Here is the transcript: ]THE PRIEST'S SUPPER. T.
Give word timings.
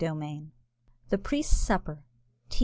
]THE 1.11 1.19
PRIEST'S 1.19 1.55
SUPPER. 1.57 2.03
T. 2.49 2.59